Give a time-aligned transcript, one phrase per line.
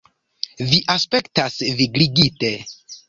[0.71, 2.51] Vi aspektas vigligite.